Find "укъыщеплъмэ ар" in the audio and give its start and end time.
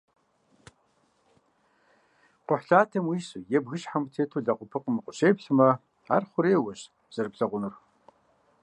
4.97-6.23